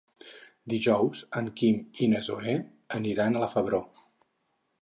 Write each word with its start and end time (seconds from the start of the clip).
Dijous 0.73 1.19
en 1.41 1.51
Quim 1.59 1.77
i 2.05 2.09
na 2.15 2.23
Zoè 2.31 2.57
aniran 3.01 3.39
a 3.41 3.45
la 3.47 3.51
Febró. 3.55 3.83